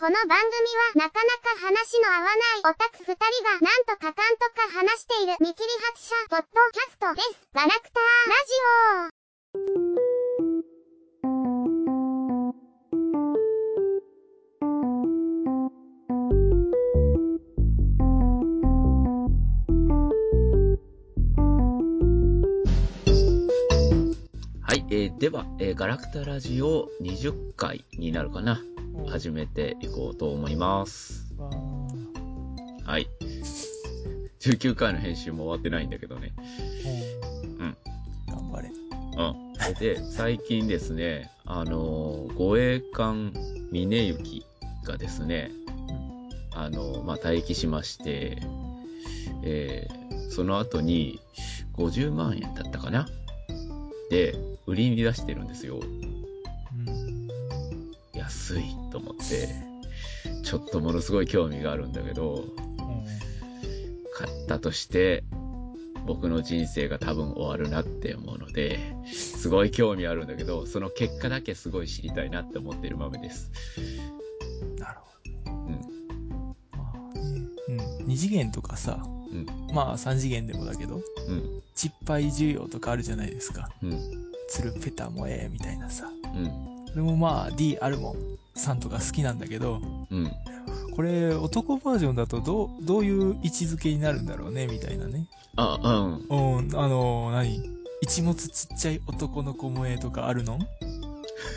[0.00, 0.32] この番組
[0.96, 7.48] はなかなか話の合わないオタク二人がなんとかかんとか話している見切り発車ポッドキャストです。
[7.52, 9.20] ガラクターラジオ
[24.62, 28.62] はい、えーでは、えーガラクタラジオ20回になるかな。
[29.06, 31.34] 始めていこうと思います。
[32.84, 33.08] はい。
[34.40, 36.32] 19回の編集も終わってないんだけどね。
[37.58, 37.76] うん。
[38.28, 38.70] 頑張れ。
[38.70, 39.74] うん。
[39.78, 43.32] で、最近ですね、あのー護衛艦
[43.70, 44.44] 峰行
[44.84, 45.50] がですね、
[46.52, 48.38] あのーまあ、待機しまして、
[49.42, 50.00] えー
[50.30, 51.20] その後に
[51.74, 53.08] 50万円だったかな？
[54.10, 54.36] で、
[54.66, 55.80] 売りに出してるんですよ。
[58.30, 58.56] うん。
[58.56, 59.48] 安いと思って、
[60.44, 62.44] ちょっとものすごい興味があるんだけど、
[64.14, 65.24] 買ったとして、
[66.06, 73.50] 僕の人生が多分終わるなって思うので、すごい興味あるんだけど、その結果だけすごい知りたいなって思ってる豆です。
[74.78, 75.10] なるほ
[75.46, 75.80] どね。
[76.72, 76.78] うん。
[76.78, 77.46] まあね。
[78.00, 78.06] うん。
[78.06, 79.46] 二次元とかさ、うん。
[79.72, 80.98] まあ三次元でもだけど、う
[81.32, 81.62] ん。
[81.74, 83.70] 失敗需要とかあるじゃないですか。
[83.82, 83.98] うん。
[84.48, 86.10] ツルペタもええみたいなさ。
[86.24, 86.69] うん。
[86.90, 90.30] それもまあ D アルモンさんとか好きなんだけど、うん。
[90.94, 95.26] これ男バージョンだとどう、どういう位置づけになるんだろうね、みたいなね。
[95.56, 95.78] あ、
[96.30, 96.58] うん。
[96.58, 97.62] うん、あの何？
[98.02, 100.58] 一物ちっちゃい男の子萌えとかあるの？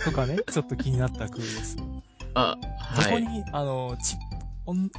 [0.05, 1.77] とかね、 ちょっと気になった空です。
[2.35, 2.55] あ、
[2.95, 3.13] どはい。
[3.13, 4.17] こに、あの、ち、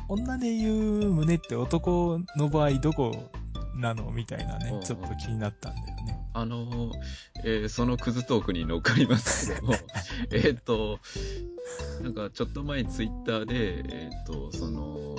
[0.09, 3.15] 女で言う胸って男の場合どこ
[3.77, 6.21] なのみたいなねちょっと気になったんだよね。
[6.33, 6.93] あの、
[7.45, 9.75] えーそのクズトークに乗っかりますけど も、
[10.33, 10.99] えっと、
[12.03, 15.17] なんかちょっと前にツイッターで、えっ、と、その、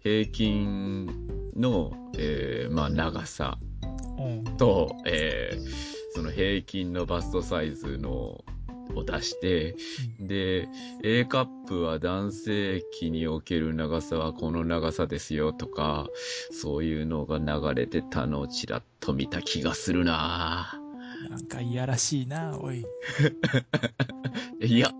[0.00, 3.58] 平均の、えーまあ、長さ
[4.18, 4.44] うん。
[4.56, 8.42] と、えーその平均のバストサイズの、
[8.94, 9.76] を出して、
[10.20, 10.68] で、
[11.02, 16.08] A カップは男性器における長さはこの長さですよとか、
[16.52, 22.84] そういうのが流れてたのをちらっと見た気がするなぁなんかいやらしいな、おい。
[24.60, 24.90] いや、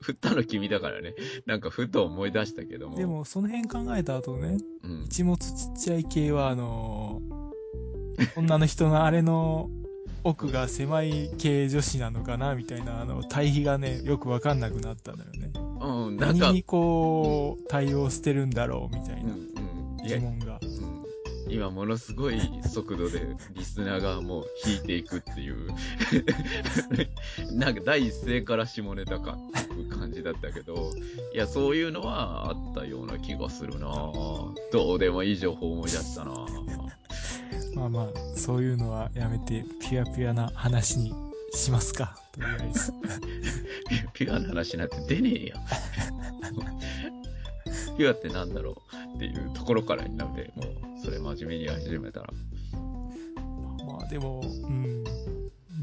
[0.00, 1.14] 振ったの君だからね。
[1.46, 2.96] なんかふと思い出したけども。
[2.96, 5.04] で、も、その辺考えた後ね、うん。
[5.04, 7.40] 一物ちっちゃい系は、あのー
[8.36, 9.70] 女の人のあれの
[10.24, 15.50] 奥が狭い系女子なのかなみたいな、あの、対比がね、よくわかんなくなったのよね。
[15.80, 20.06] うん、なんか、何にこう、対応してるんだろうみたいうん、なうん。
[20.06, 20.60] いや疑、問が。
[20.62, 21.00] うん
[21.50, 25.66] 今ものすごい速度で リスナーがもう引いていくっていう。
[27.52, 30.92] なんか第一声から下ネタかっていう感じだったけど、
[31.34, 33.88] いや、そういうのはあったような気がするな
[34.72, 36.46] どうでもいい情報思い出したな
[37.74, 41.14] まあまあ、そういうのはやめて、ピュアピュアな話に
[41.52, 42.16] しますか。
[42.32, 42.92] とりあえず。
[44.12, 45.56] ピュアな話なんて出ねえよ。
[47.96, 50.68] ピュアってなんだろうっていうところからになって、もう、
[51.04, 52.30] それ真面目に始めたら。
[53.86, 55.04] まあでも、うん。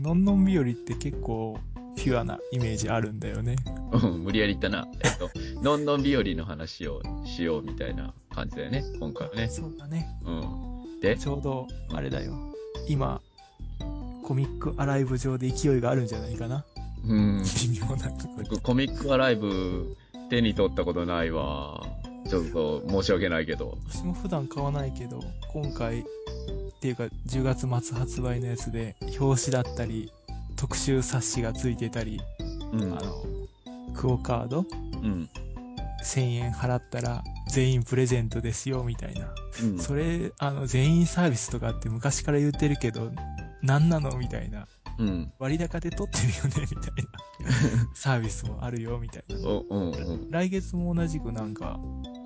[0.02, 1.60] のんのん日和って結構、
[1.96, 3.56] ピュアなイメージあるんだよね。
[3.92, 4.88] うん、無理やり言ったな。
[5.04, 5.30] えっと、
[5.62, 9.50] のんのん日和の話をしようみたいな感じだよね、今回はね。
[9.50, 10.08] そうだね。
[10.24, 10.77] うん。
[11.02, 12.34] で、ちょうど、あれだよ。
[12.88, 13.22] 今、
[14.24, 16.66] コミックアライブ上で勢いがあるんじゃないかな。
[17.06, 17.44] うん。
[17.44, 19.96] 微妙なところ僕、コミックアライブ
[20.30, 21.82] 手に取ったことないわ。
[22.30, 23.78] ちょっと申し訳ないけど。
[23.90, 25.22] 私も普段買わないけど、
[25.54, 26.04] 今回、っ
[26.82, 30.12] ていうか10月末発売のやつで、表紙だったり、
[30.58, 32.20] 特集冊子がついてたり、
[32.74, 32.98] うん。
[32.98, 33.24] あの、
[33.96, 34.66] クオカード
[35.02, 35.30] うん。
[36.04, 39.34] 1000円払ったら全員プレゼントですよ、みたいな。
[39.64, 39.80] うん。
[39.80, 43.12] それ、あの、全員サービスとかって昔から言ってるけど、
[43.64, 44.18] 何なの？
[44.18, 44.68] みたいな。
[45.00, 45.32] うん。
[45.40, 46.68] 割高で取ってるよね？
[46.76, 47.88] みたいな。
[47.94, 49.38] サービスもあるよ、みたいな。
[49.48, 50.32] お、うん、うん。
[50.32, 51.80] 来月も同じくなんか、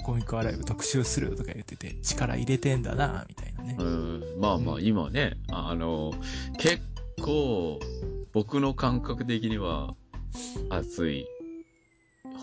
[0.03, 3.75] コミックアライブ特集するとか言ってて、力入れてんだな、みたいなね。
[3.77, 6.11] うん、まあまあ、今ね、あの、
[6.57, 6.81] 結
[7.21, 7.79] 構、
[8.33, 9.95] 僕の感覚的には、
[10.69, 11.27] 熱い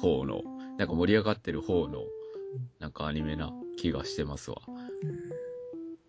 [0.01, 0.43] 方の、
[0.79, 2.05] なんか盛り上がってる方の、
[2.79, 4.59] なんかアニメな気がしてますわ。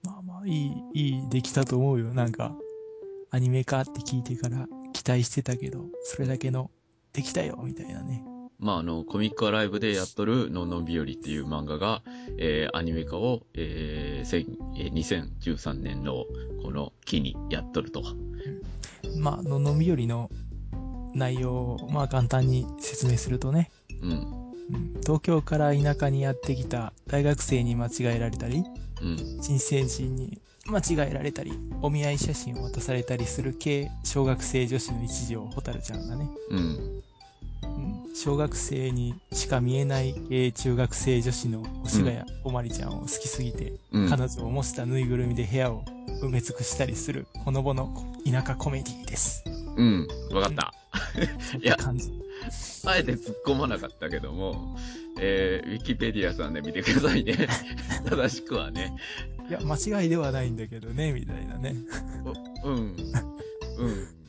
[0.04, 2.14] まあまあ、いい、いい出来だと思うよ。
[2.14, 2.56] なんか、
[3.32, 6.70] アニメ化って聞いてから期待してたけど、それだけの、
[7.14, 8.24] できたよ、みたいなね。
[8.60, 12.04] まあ、あの、コミックアライブでやっとる、のんのん日和っていう漫画が、
[12.38, 16.26] えー、アニメ化を、えー、せんえー2013年の
[16.62, 18.04] この期にやっとると。
[19.18, 20.30] まあ、ののみよりの
[21.16, 23.72] 内容を、まあ簡単に説明するとね、
[24.02, 24.39] うん。
[24.74, 28.64] うん東京から田舎にやってきた大学生に間違えられたり、
[29.02, 29.42] うん。
[29.42, 31.52] 新成人に間違えられたり、
[31.82, 36.60] お見合い写真を渡されたりする系小学生女子の一条蛍ちゃんがね、うん。
[37.64, 44.10] うん、小学生にしか見えない系中学生女子の越谷おまりちゃんを好きすぎて、うん。
[44.10, 45.84] 彼女を模したぬいぐるみで部屋を
[46.22, 47.92] 埋め尽くしたりする、ほのぼの
[48.32, 49.44] 田舎コメディです。
[49.76, 50.08] うん。
[50.32, 50.72] わかった。
[51.58, 52.12] いや感じ。
[52.86, 54.78] あえて突っ込まなかったけども、
[55.20, 57.48] えー、ウィキペディアさんで見てくださいね。
[58.10, 58.96] 正しくはね。
[59.50, 61.76] いや、間違いではないんだけどね、みたいなね。
[62.64, 62.96] おうん。
[63.78, 64.20] うん。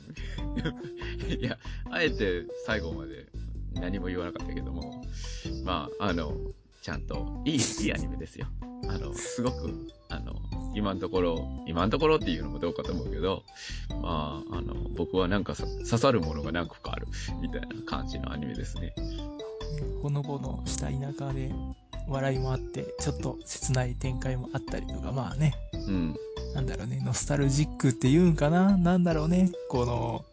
[1.41, 1.59] いや、
[1.91, 3.27] あえて最後まで
[3.75, 5.05] 何も言わなかったけども、
[5.65, 6.37] まあ、あの、
[6.83, 8.47] ちゃんと、いい、いいアニメですよ。
[8.89, 10.35] あの、すごく、あの、
[10.75, 13.43] 今のところ、今のところっていうのもどうかと思うけど、
[14.03, 17.07] まあ、あの、僕はなんかさ刺さるものが何個かある、
[17.41, 18.95] みたいな感じのアニメですね。
[20.03, 21.53] ほのぼのした田舎で
[22.09, 26.17] 笑いもあって、ちょっと切ない展開もあったりとか、まあね、うん。
[26.55, 28.77] なんだろうね、ノスタルジックっていうんかな？
[28.77, 30.25] なんだろうね、この、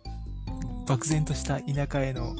[0.88, 2.36] 漠然とした田舎への、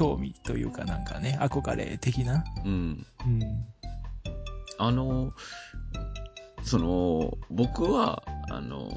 [0.00, 2.42] 興味というかなんかね、憧れ的な？
[2.64, 3.06] うん。
[3.26, 3.42] うん。
[4.78, 5.34] あの、
[6.64, 8.88] その、僕は、あの、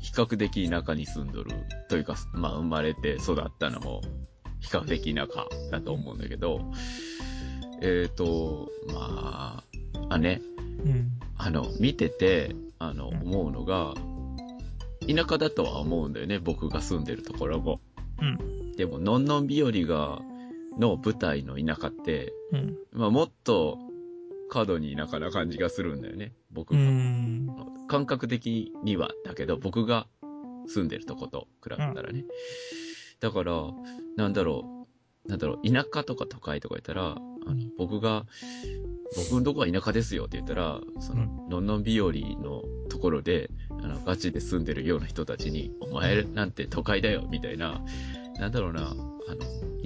[0.00, 1.50] 比較的田舎に住んどる
[1.90, 4.00] というか、まあ生まれて育ったのも
[4.60, 6.72] 比較的田舎だと思うんだけど、
[7.82, 9.62] えっ、と、ま
[10.08, 10.40] あ、あね、
[10.82, 11.10] うん。
[11.36, 13.92] あの、見てて、あの、思うのが、
[15.06, 17.82] 田舎だとは思うんだよね、僕が住んでるところも。
[18.22, 18.72] うん。
[18.76, 20.22] でも、のんのん日和が、
[20.78, 22.76] の舞台の田舎って、うん。
[22.92, 23.78] まあもっと、
[24.50, 26.82] 過度に田舎な感じがするんだよね、僕うが。
[26.82, 27.86] ん。
[27.86, 30.06] 感覚的には、だけど、僕が
[30.66, 32.24] 住んでるとこと比べたらね。
[33.20, 33.54] だから、
[34.16, 34.86] なんだろ
[35.26, 38.24] う、なんだろう、田舎とか都会とか言ったら、あの僕が、
[39.16, 43.50] 僕のとこは田舎ですよって言ったら、その、のんのん日和のところで、
[43.82, 47.82] あの、ガチで住んでるような人たちに、お前なんて都会だよ、みたいな、
[48.38, 48.96] なんだろうな、あの、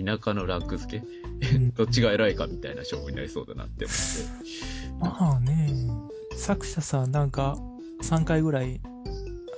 [0.05, 1.07] 田舎のランク付け、
[1.77, 5.01] どっちが偉いかみたいな勝負になりそうだなって思って。
[5.01, 5.71] まあね、
[6.37, 7.57] 作者さんなんか
[8.03, 8.81] 3回ぐらい、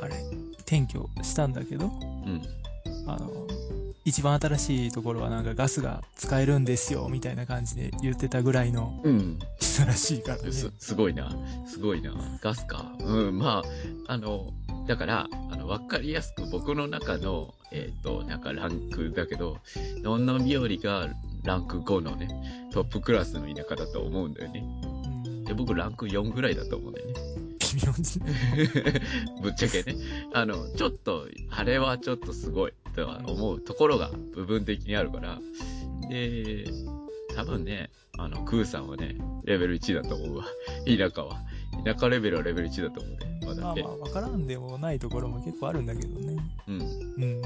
[0.00, 0.14] あれ、
[0.60, 2.42] 転居したんだけど、うん。
[3.06, 3.46] あの、
[4.04, 9.38] 一番新しいところはなんかガスが使えるんですよ、みたいな感じで言ってたぐらいのうん。
[9.58, 10.52] 人らしいからね。
[10.52, 11.34] す、すごいな。
[11.66, 12.12] すごいな。
[12.42, 12.92] ガスか。
[13.00, 13.62] うん、ま
[14.06, 14.52] あ、あの、
[14.86, 19.58] だから、あの、わかりやすく僕の中の、えっ、と、なんかランクだけど、
[20.02, 21.08] のんのん日和が
[21.44, 22.28] ランク5のね、
[22.72, 24.64] トップクラスの田舎だと思うんだよね。
[24.88, 24.94] うん
[25.44, 27.14] で、僕ランク4ぐらいだと思うんだよね。
[29.42, 29.96] ぶっちゃけね。
[30.32, 35.40] あの、ちょっと、あれはちょっとすごいとは思うところが部分的にあるから。
[36.08, 36.66] で、
[37.34, 40.44] 多分ね、あの、クーさんはね、レベル1だと思うわ。
[40.86, 41.42] 田舎は。
[41.84, 43.33] 田舎レベルはレベル1だと思うね。
[43.54, 43.96] まだねまあま。
[43.96, 46.36] あ、わからんでもないところも結構あるんだけどね。
[46.68, 46.80] うん。
[46.80, 47.42] うん。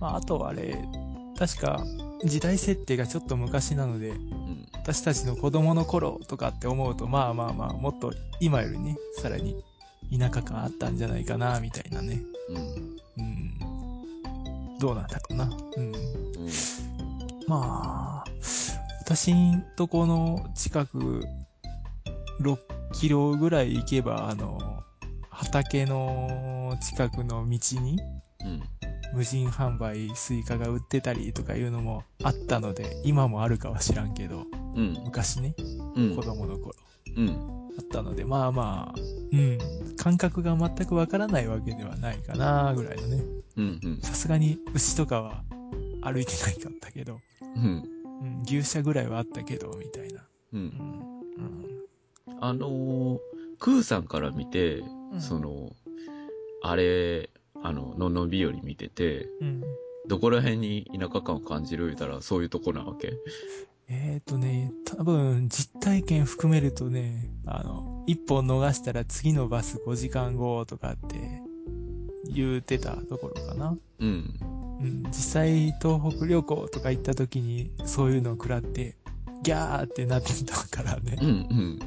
[0.00, 0.76] まあ、あとはあれ、
[1.38, 1.84] 確か、
[2.24, 4.68] 時代設定がちょっと昔なので、うん。
[4.74, 9.62] 私たちの子供の頃とかって思うと、まあまあまあ、もっと今よりね、さらに
[10.16, 12.22] 田舎感あったんじゃないかな、みたいなね。
[12.48, 12.56] うん。
[13.18, 14.78] うん。
[14.78, 15.44] どうなんだろうな。
[15.76, 15.84] うん。
[15.86, 15.92] うん。
[17.46, 18.30] まあ、
[19.00, 21.22] 私んとこの近く、
[22.40, 22.58] 6
[22.92, 24.82] キロぐらい行けば、あの、
[25.34, 28.00] 畑の近くの道に
[28.44, 28.62] うん。
[29.14, 34.98] 無人販売スイカが売ってたりとかいうのもあったので、今もあるかは知らんけど、うん。
[35.04, 35.54] 昔ね、
[35.94, 36.16] うん。
[36.16, 36.74] 子供の頃
[37.16, 37.70] うん。
[37.78, 39.00] あったので、まあまあ、
[39.32, 39.58] うん、
[39.96, 43.22] 感覚が全くわからないわけではないかな、ぐらいのね。
[44.02, 45.44] さすがに牛とかは
[46.02, 47.84] 歩いてないかったけど、うん。
[48.20, 50.22] うん、牛舎ぐらいはあったけど、みたいな。
[50.52, 50.56] う。
[50.56, 50.64] うんん。
[50.66, 51.64] うん
[52.40, 53.18] あのー、
[53.58, 54.82] クーさんから見て、
[55.14, 55.70] うんその、
[56.62, 57.30] あれ、
[57.62, 59.62] あの、のんのん日和見てて、うん。
[60.06, 63.12] どこら辺に田舎感を感じる言うたら、そういうとこなわけ？
[63.88, 71.42] えーとね、多分実体験含めるとね、あの、一本逃したら次のバス5時間後とかって
[72.24, 73.76] 言うてたところかな。
[74.00, 74.34] うん。
[74.80, 78.96] うん、実際東北旅行とか行った時にそういうのを食らって、
[79.42, 81.28] ギャーってなってたからねうん、。
[81.28, 81.78] うん。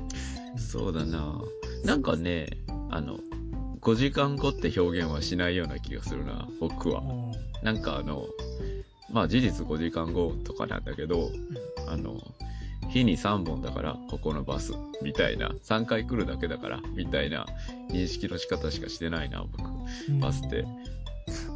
[0.58, 1.42] そうだな。
[1.84, 2.48] なんかね、
[2.90, 3.20] あの、
[3.82, 7.02] 5時間後って表現はしないような気がするな、僕は。
[7.02, 8.26] うんなんかあの、
[9.12, 11.32] まあ事実5時間後とかなんだけど、
[11.88, 12.16] あの、
[12.90, 17.46] 日に3本だから、ここのバス、みたいな、3回来るだけだから、みたいな
[17.90, 19.68] 認識の仕方しかしてないな、僕、
[20.10, 20.66] うんバスって。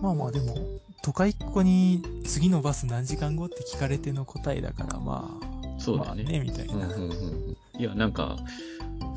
[0.01, 0.55] まあまあでも、
[1.03, 6.23] 都会っ子に次のバス何時間後って聞かれての答えだから、まあ、そうだね。
[6.23, 6.73] まあね、みたいな。
[6.73, 7.79] うんうんうんうん。
[7.79, 8.37] いや、なんか、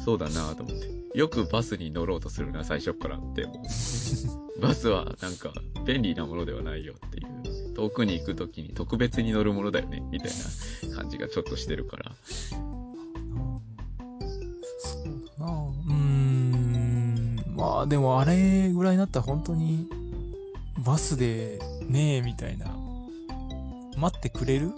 [0.04, 1.03] そうだなと思って。
[1.14, 3.58] よくバスに乗ろうとするな、最初っからって思う。
[4.60, 5.52] バスはなんか
[5.84, 7.74] 便利なものではないよっていう。
[7.74, 10.30] 遠くに行くときに特別に乗るものだよね、みたい
[10.90, 12.12] な感じがちょっとしてるから。
[12.48, 12.60] そう
[15.38, 17.44] だなうーん。
[17.56, 19.88] まあでもあれぐらいになったら本当に
[20.84, 22.66] バスでねえみたいな。
[23.96, 24.72] 待ってくれる？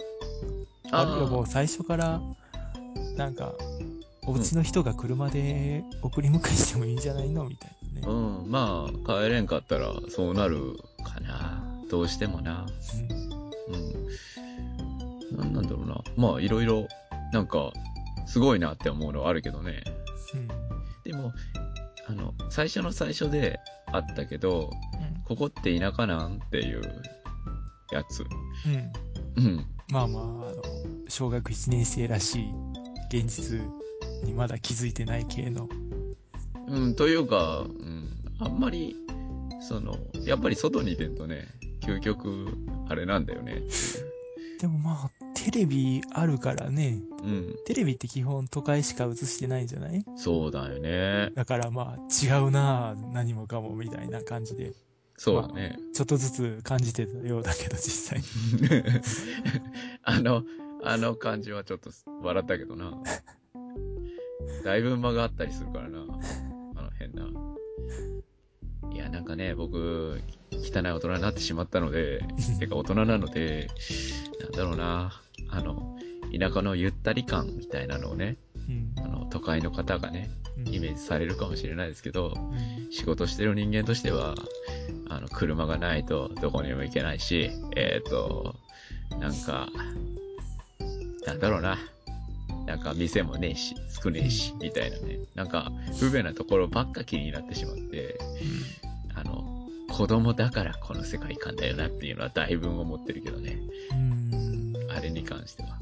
[0.91, 2.21] あるいはもう最初から
[3.15, 3.53] なんか
[4.27, 8.07] お家の人が車で送り迎えしてもいいんじゃないのみたいなね。
[8.07, 11.63] うん、まあ、帰れんかったらそうなるかな。
[11.89, 12.65] どうしてもな。
[15.31, 15.37] うん。
[15.37, 16.01] なんなんだろうな。
[16.17, 16.89] まあ、いろいろ、
[17.31, 17.71] なんか、
[18.25, 19.81] すごいなって思うのはあるけどね。
[20.33, 20.47] うん。
[21.05, 21.31] でも、
[22.09, 23.61] あの、最初の最初で
[23.93, 25.23] あったけど、うん。
[25.23, 26.81] ここって田舎なんっていう
[27.93, 28.25] やつ。
[29.37, 29.45] うん。
[29.45, 29.65] うん。
[29.89, 30.61] まあまあ、あの、
[31.07, 32.53] 小学1年生らしい
[33.09, 33.61] 現実
[34.23, 35.69] にまだ気づいてない系の。
[36.67, 38.09] うん、というか、うん、
[38.39, 38.95] あんまり、
[39.61, 41.47] その、やっぱり外に出るとね、
[41.81, 42.47] 究極、
[42.89, 43.61] あれなんだよね。
[44.59, 50.03] でもまあ、テレビあるからね、うん、テレビって基本都会しか映してないんじゃない？
[50.15, 51.31] そうだよね。
[51.35, 54.73] だからまあ、違うなぁ、何もかもみたいな感じで、
[55.15, 55.77] そうだね。
[55.93, 58.21] ちょっとずつ感じてたようだけど、実際。
[60.03, 60.43] あの、
[60.83, 62.93] あの感じはちょっと笑ったけどな。
[64.63, 65.99] だいぶ間があったりするからな。
[65.99, 67.27] あの変な。
[68.93, 72.21] いや、なんかね、僕、汚い大人になってしまったので、
[72.59, 73.69] てか大人なので、
[74.41, 75.21] なんだろうな。
[75.49, 75.97] あの、
[76.37, 78.37] 田舎のゆったり感みたいなのをね、
[78.67, 78.93] うん。
[79.03, 84.35] あの、都会の方がね、うんイメージされるかもしれないですけど、うん仕事してる人間としては、
[85.09, 88.55] あの、車がないとどこにも行けないし、えっ、と、
[89.19, 89.69] なんか、
[91.25, 91.77] なんだろうな。
[92.67, 95.19] なんか店もねえし、少ねえし、みたいなね。
[95.35, 98.19] なんか、不便なところばっか気になってしまって、
[99.15, 103.57] あの、子供だからこの世界観だよなっていうのはだいぶ思ってるけどね。
[103.91, 104.73] うん。
[104.91, 105.79] あれに関しては。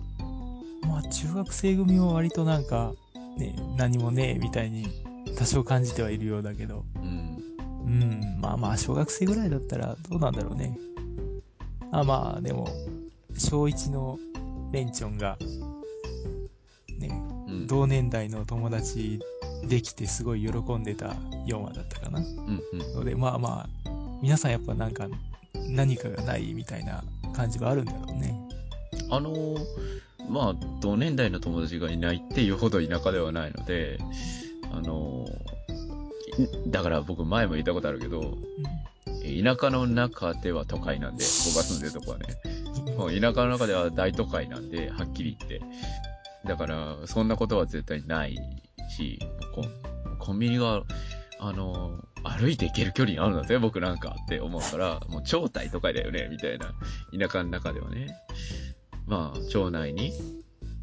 [0.88, 2.94] まあ、中学生組は割となんか、
[3.36, 4.88] ね、何もねえみたいに
[5.36, 7.38] 多少感じてはいるようだけど、うん。
[7.86, 10.78] うん、まあまあ、小学生ぐらいだったらどうなんだろうね。
[11.92, 12.68] あまあ、でも、
[13.36, 14.20] 小1の
[14.72, 15.36] レンチョンが。
[17.66, 19.20] 同年代の友達
[19.68, 21.08] できてすごい喜んでた
[21.48, 22.20] 4話だったかな。
[22.20, 22.62] うん。
[22.74, 22.96] うん。
[22.96, 23.90] ので、まあまあ、
[24.22, 25.08] 皆さんやっぱなんか
[25.70, 27.04] 何かがないみたいな
[27.34, 28.36] 感じはあるんだろうね。
[29.10, 29.60] あのー
[30.30, 34.00] まあ、同年代の友達がいないっていうほど田舎ではないので、
[34.72, 35.56] あのー
[36.42, 38.38] いだから僕前も言ったことあるけど、
[39.24, 42.26] 田舎の中では都会なんで、僕が住んでるとこはね。
[42.98, 45.62] もう田舎の中では大都会なんで、はっきり言って。
[46.46, 48.38] だから、そんなことは絶対ない
[48.90, 49.20] し、
[50.20, 50.84] コンビニが、
[51.38, 56.74] あの歩いて行ける距離にあるんだぜ、僕なんかって思うから、もう超大都会だよね、みたいな。
[57.18, 58.16] 田舎の中ではね。
[59.06, 60.14] まあ、町内に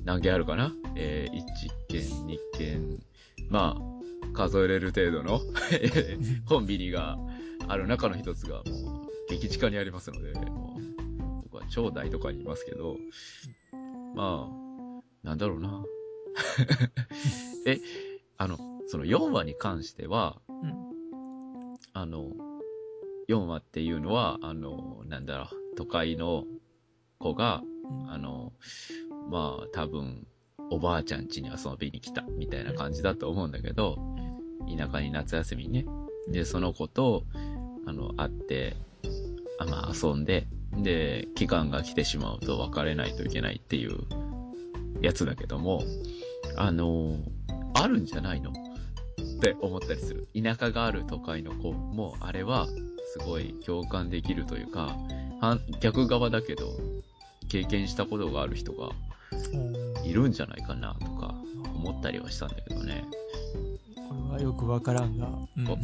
[0.04, 0.72] 何軒あるかな？
[0.94, 1.42] えー、1
[1.88, 2.98] 軒、2軒、
[3.48, 5.40] まあ、数えれる程度の
[6.46, 7.18] コンビニが
[7.66, 8.64] ある中の一つがもう、
[9.30, 12.96] 激地下にありますので、もう僕は超大都会にいますけど、
[14.14, 14.61] まあ、
[15.22, 15.84] なんだろうな。
[17.66, 17.80] え、
[18.38, 20.92] あの、その4話に関しては、うん
[21.94, 22.30] あの、
[23.28, 26.44] 4話っていうのは、あの、なんだろう、都会の
[27.18, 27.62] 子が、
[28.08, 28.52] あの、
[29.30, 30.26] まあ、多分、
[30.70, 33.98] おばあちゃん家に遊びに来た、みたいな感じだと思うんだけど、
[34.76, 35.86] 田舎に夏休みにね。
[36.28, 37.24] で、その子と、
[37.86, 38.76] あの、会って、
[39.58, 40.46] あまあ、遊んで、
[40.78, 43.98] で、期間が来てしまうと別れないといけないっていう
[45.02, 45.82] やつだけども、
[46.56, 47.16] あの、
[47.74, 48.50] あるんじゃないの？
[48.50, 48.54] っ
[49.40, 50.28] て思ったりする。
[50.40, 52.68] 田舎がある都会の子も、あれは、
[53.12, 54.96] すごい共感できるというか、
[55.40, 56.72] 反逆側だけど、
[57.48, 58.90] 経験したことがある人が
[59.52, 59.56] う
[60.04, 60.06] ん。
[60.06, 61.34] いるんじゃないかなとか
[61.74, 63.04] 思ったりはしたんだけどね。
[64.08, 65.66] これはよくわからんが、うん。
[65.68, 65.76] わ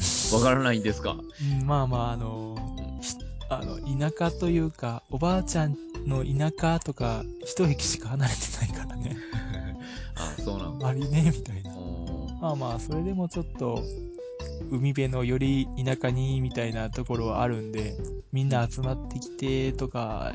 [0.43, 1.17] からないんですか？
[1.61, 2.57] うんまあまあ、あの、
[3.03, 3.15] ひ
[3.51, 5.77] あの、田舎というか、おばあちゃん
[6.09, 9.17] の田舎とか、一駅しか離れてないからね。
[10.17, 10.89] あ、そうなんだ。
[10.89, 11.73] あまりね、みたいな。
[12.41, 13.83] まあまあ、それでもちょっと、
[14.71, 17.97] 海辺のより田舎に、みたいなところはあるんで、
[18.33, 20.35] みんな集まってきて、とか、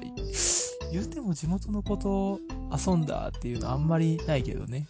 [0.92, 2.40] 言うても地元の子と
[2.72, 4.88] 遊んだっていうのあんまりないけどね。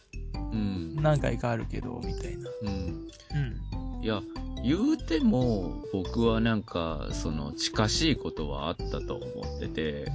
[0.52, 0.96] うん。
[1.02, 2.50] 何回かあるけど、みたいな。
[2.62, 2.70] うん。
[2.70, 4.04] うん。
[4.04, 4.22] いや、
[4.64, 10.12] 言うても、僕はなんか、その、近しいことはあったと思ってて、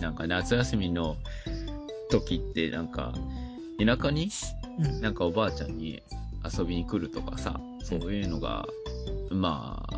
[0.00, 1.16] なんか夏休みの
[2.10, 3.12] 時って、なんか、
[3.78, 4.30] 田舎に
[4.78, 5.00] うん。
[5.00, 6.02] なんかおばあちゃんに
[6.58, 8.66] 遊びに来るとかさ、そういうのが、
[9.30, 9.96] まあ、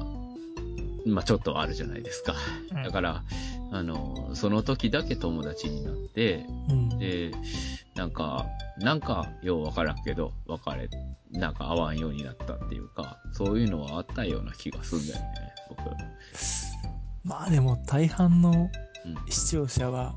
[1.06, 2.34] まあちょっとあるじゃないですか。
[2.72, 3.22] だから、
[3.72, 6.98] あの、その時だけ友達になって、うん。
[6.98, 7.32] で、
[7.94, 8.46] なんか、
[8.78, 10.88] なんか、ようわからんけど、別れ、
[11.30, 15.26] なんか会わんようになったっていうか、そういうのはあったような気がするんだよね、
[15.68, 15.80] 僕。
[17.24, 18.83] まあでも大半のうん。
[19.28, 20.14] 視聴者は、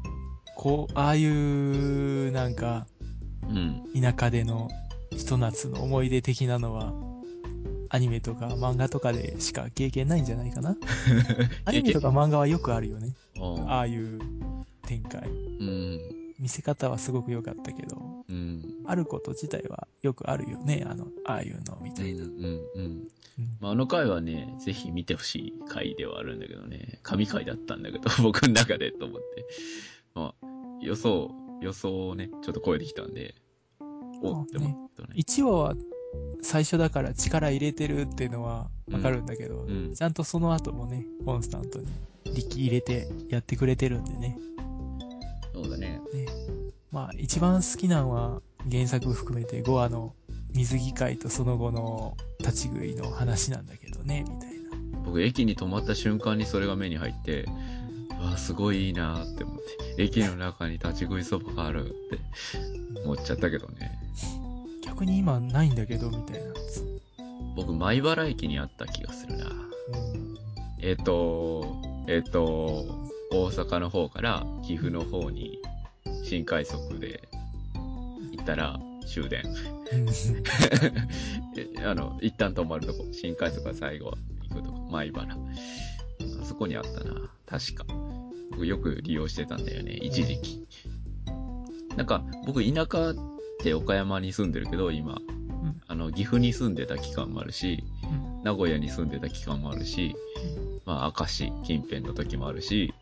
[0.56, 2.88] こう、ああいう、なんか、
[3.44, 3.84] うん。
[4.00, 4.70] 田舎での
[5.12, 6.94] ひと夏の思い出的なのは、
[7.90, 10.76] アニメとか漫画とかでしか経験ないんじゃないかな？
[11.64, 13.14] アニメとか漫画はよくあるよね。
[13.40, 14.20] うんああいう
[14.82, 15.28] 展開。
[15.30, 15.32] う
[15.64, 16.00] ん。
[16.40, 18.64] 見せ方はすごく良かったけど、うん。
[18.86, 20.86] あること自体はよくあるよね。
[20.88, 22.24] あの、ああいうのみたいな。
[22.24, 22.32] うん。
[22.32, 22.62] うん。
[22.76, 23.08] うん
[23.60, 29.46] まあ、あの回はね、ぜひ見てほしい回ではあるんだけどね、神回だったんだけど、 僕の中でと思って。
[30.16, 30.48] まあ、
[30.82, 33.36] 予想、予想をね、ちょっと超えてきたんで、
[34.22, 35.10] おって思ったね。
[35.16, 35.76] 1話は
[36.42, 41.88] 最初だから力入れてるっていうのはわかるんだけど、うんちゃんとその後もね、コンスタントに
[42.34, 44.38] 力入れてやってくれてるんでね。
[45.64, 46.00] そうだね。
[46.14, 46.28] ね
[46.92, 50.14] まあ、一番好きなのは原作含めて5話の
[50.54, 54.58] 水着会とその後の立ち食いの話なんだけどね、みたいな。
[55.06, 57.46] 僕、駅に止まった瞬間にそれが目に入って、
[58.20, 62.20] うわ、すごいいいなって思って、駅の中に立ち食いそばがあるって
[63.04, 64.00] 思っちゃったけどね。
[64.84, 66.54] 逆に今ないんだけど、みたいな。
[67.56, 69.46] 僕、米原駅にあった気がするな。
[70.80, 75.60] えっ、と、えっ、と、大阪の方から岐阜の方に
[76.24, 77.28] 新快速で
[78.32, 79.44] 行ったら終電。
[81.56, 84.14] えあの、一旦止まるとこ、新快速が最後
[84.50, 85.38] 行くとこ、米原。
[86.42, 87.30] あそこにあったな。
[87.46, 87.86] 確か。
[88.52, 90.68] 僕よく利用してたんだよね、一時期。
[91.96, 93.16] なんか、僕田舎っ
[93.60, 95.14] て岡山に住んでるけど、今。
[95.14, 95.22] ん
[95.88, 100.16] あの、岐阜に住んでた期間もあるし、うん名古屋に住んでた期間もあるし、
[100.88, 102.94] まあ、明石近辺の時もあるし、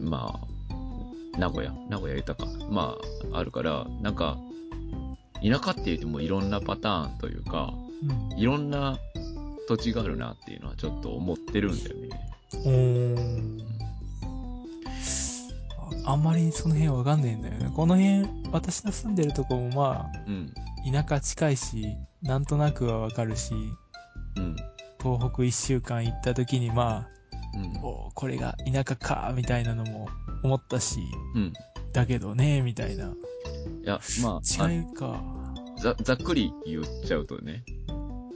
[0.00, 2.96] まあ、名古屋、名古屋豊か、ま
[3.32, 4.38] あ、あるから、なんか、
[5.42, 8.96] 田舎って言ってもいろんなパターンというか、うんいろんな
[9.66, 12.08] 土地があるなっていうのはちょっと思ってるんだよね。
[12.52, 13.58] うーん
[16.06, 17.72] ああんまりその辺わかんねえんだよね。
[17.74, 20.54] この辺、私の住んでるとこもまうん。
[20.94, 23.52] あ、田舎近いし、なんとなくはわかるし、
[24.36, 24.56] うん。
[25.00, 27.08] 東北一週間行った時にま
[27.54, 27.80] うんあ、。
[27.82, 30.08] おこれが田舎か、みたいなのも
[30.42, 31.00] 思ったし、
[31.34, 31.52] うん。
[31.92, 33.06] だけどね、みたいな。
[33.06, 33.10] い
[33.84, 35.22] や、まあ、あ違いか。
[35.78, 37.64] ざ、ざっくり言っちゃうとね、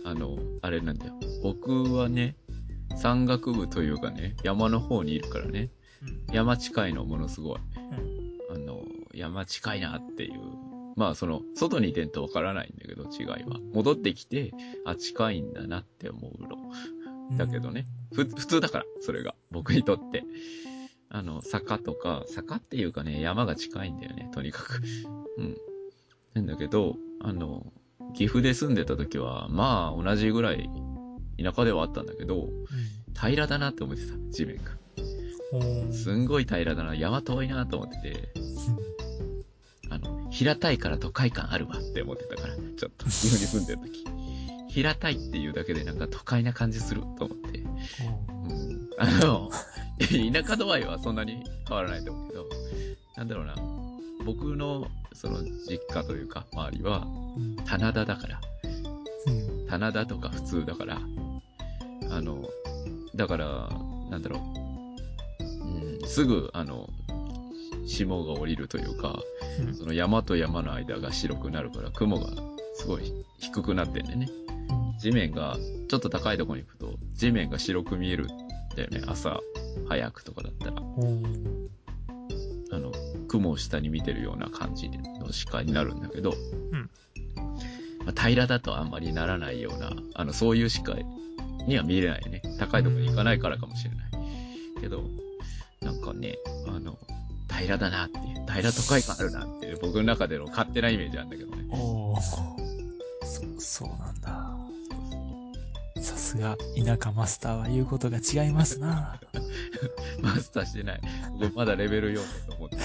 [0.05, 1.13] あの、あれなんだよ。
[1.43, 2.37] 僕はね、
[2.97, 5.71] 山岳部というかね、山の方にいるからね、
[6.03, 7.59] うん山近いのものすごい。
[7.77, 8.83] うんあの、
[9.15, 10.72] 山近いなっていう。
[10.97, 13.59] まあ、その、外に出んとわからないんだけど、違いは。
[13.73, 14.53] 戻ってきて、
[14.85, 17.37] あ、近いんだなって思うの。
[17.37, 17.87] だけどね。
[18.13, 19.35] ふ、普通だから、それが。
[19.51, 20.25] 僕にとって。
[21.09, 24.83] あの、坂とか、坂っていうかね、山が近いんだよね、とにかく。
[25.39, 25.57] うん。
[26.35, 27.73] なんだけど、あの、
[28.15, 30.71] 岐阜で住んでた時は、まあ、同じぐらい、
[31.43, 32.49] 田舎ではあったんだけど、
[33.15, 34.63] 平らだなって思ってた、地面が。
[35.53, 35.93] うん。
[35.93, 38.29] すんごい平らだな、山遠いなと思ってて、
[39.91, 44.05] あの、平たいから都会感あるわって思ってたから、ちょっと、岐阜に住んでる時。
[44.69, 47.59] 平たいっていうだけでなんか都会な感じすると思って。
[47.59, 48.89] うん。
[48.99, 49.51] あの、
[50.33, 52.49] 田舎度合いはそんなに変わらないと思うけど、
[53.17, 53.55] なんだろうな。
[54.25, 58.41] 僕の、その、実家というか、周りは、うん棚田だから。
[59.27, 60.99] うん棚田とか普通だから、
[62.11, 62.49] あの、
[63.15, 63.69] だから、
[64.11, 66.89] なんだろう、うん、すぐ、あの、
[67.87, 69.21] 霜が降りるというか、
[69.61, 72.31] うんその山と山の間が白くなるから、雲が
[72.75, 74.29] すごい低くなってんだよね。
[74.99, 75.57] 地面が、
[75.89, 78.29] ちょっと高いところに行くと、地面が白く見えるん
[78.77, 79.03] だよね。
[79.07, 79.41] 朝
[79.89, 80.73] 早くとかだったら。
[80.81, 81.69] うん
[82.73, 82.91] あの、
[83.29, 86.35] 雲を下に見てるような感じの視界になるんだけど、
[86.73, 86.91] うん
[88.07, 91.05] まあ、平らだとあんまりならないような、あの、そういう視界
[91.67, 92.43] には見れないね。
[92.59, 94.11] 高いところに行かないからかもしれない。
[94.81, 95.05] けど、
[95.81, 96.99] なんかね、あの、
[97.53, 101.65] 平らだなっていう、平ら都会感あるなっていう、僕の中での勝手なイメージなんだけどね。
[101.71, 102.39] おーそ、
[103.59, 104.53] そうなんだ。
[106.03, 109.21] さすが、田舎マスターは言うことが違いますな。
[110.21, 111.01] マスターしてない。
[111.41, 112.83] 僕まだレベル4だと思ってる。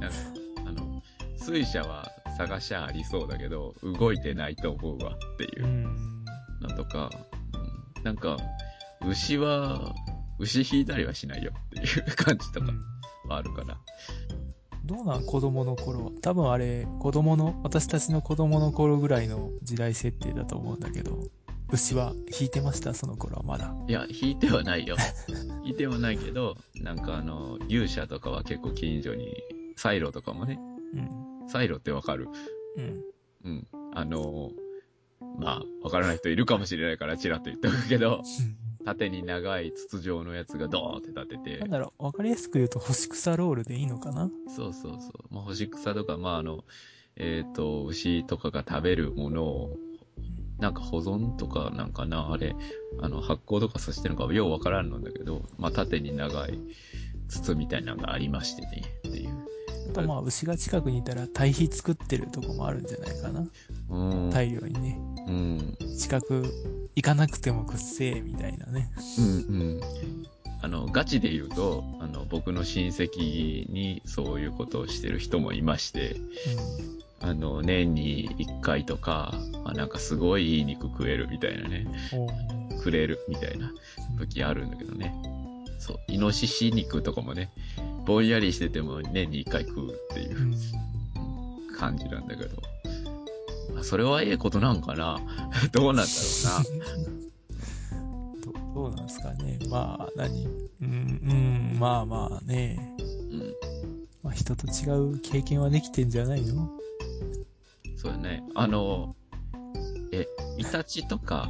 [0.00, 0.16] なんか、
[0.66, 1.02] あの、
[1.36, 5.66] 水車は探しゃありそうだけど、動いてないと思うわっていうう。
[5.68, 6.24] ん。
[6.60, 7.10] のとか、
[7.54, 8.36] うんなんか、
[9.06, 9.94] 牛は、
[10.38, 12.84] 牛引いたりはしないよっていう感じとかうんは
[13.28, 13.78] あるから。
[14.84, 16.10] どうなん子供の頃は。
[16.20, 21.18] 多分あれ、子供の、私たちの子供の頃ぐらいの時代設定だと思うんだけど、
[21.70, 22.92] 牛は引いてました？
[22.92, 23.74] その頃はまだ。
[23.88, 24.96] いや、引いてはないよ。
[25.64, 29.34] 引いてはないけど、なんかあの、牛舎とかは結構近所に、
[29.76, 30.60] サイロとかもね、
[30.92, 30.96] う
[31.46, 31.48] ん。
[31.48, 32.28] サイロってわかる？
[32.76, 33.00] うん。
[33.44, 33.66] うん。
[33.94, 34.50] あの、
[35.38, 38.22] まあ、わからない人いるかもしれないからチラッと言っておくけど、
[38.84, 44.30] 縦に長い筒状のやつがドーンって立ててなん、だろう、わかりやすく言うと干し草ロールでいいのかな？
[44.54, 45.34] そうそうそう。
[45.34, 46.64] まあ、干し草とか、まあ、あの、
[47.16, 49.76] えっ、と、牛とかが食べるものを、
[50.58, 52.54] なんか保存とかなんかな、あれ、
[53.00, 56.58] あの、発酵とかさせてるのかようわからんのだけど、まあ、縦に長い
[57.28, 59.30] 筒みたいなのがありましてね、っていう。
[59.90, 63.46] あとまあ、牛が近くにいたら堆肥作ってるとこもあるんじゃないかな？
[63.90, 64.30] うん。
[64.30, 64.98] 大量にね。
[65.26, 65.76] うん。
[65.98, 66.44] 近く
[66.96, 68.90] 行かなくてもくっせえ、みたいなね。
[69.18, 69.28] うんう
[69.78, 69.80] ん。
[70.62, 76.16] あの、ガチで言うと、あの、僕の親戚にそういうことをしてる人もいまして、
[77.20, 81.86] あの、年に1回とか、まあ、なんかすごいいい肉食えるみたいなね、
[82.82, 83.72] くれるみたいな
[84.18, 85.14] 時あるんだけどね。
[85.78, 87.50] そう、イノシシ肉とかもね、
[88.06, 90.54] ぼんやりしてても年に1回食うっていううん
[91.76, 92.73] 感じなんだけど。
[93.72, 95.20] まあ、それはええことなんかな
[95.72, 96.04] どうなんだろ
[98.40, 99.58] ど どうなんですかね。
[99.70, 100.46] まあ、何？
[100.46, 102.96] うん、うん、まあまあね。
[103.30, 103.44] うな。
[103.44, 103.54] うん。
[104.22, 106.70] まあ、人と違う経験はできてんじゃないの？
[107.96, 108.42] そうだね。
[108.54, 109.14] あの、
[110.12, 110.26] え、
[110.58, 111.48] イタチとか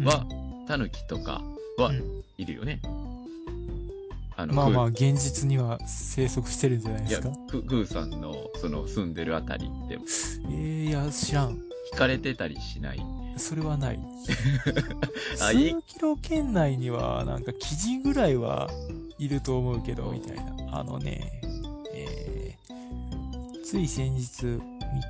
[0.00, 0.26] は、
[0.68, 1.42] タヌキとか
[1.78, 2.80] はうんいるよね。
[4.36, 11.50] あの、まあまあ、グ現実には生息してるんじゃないですか？、ググーさんの、その、住んでるあたりって、えー、いや、知らん。
[11.92, 13.00] 引かれてたりしない。
[13.36, 14.00] それはない。
[15.36, 15.54] 数
[15.86, 18.68] キロ圏内には、なんか、キジぐらいは
[19.18, 20.78] いると思うけど、みたいな。
[20.80, 21.40] あのね、
[21.94, 24.60] えー、つい先日見っ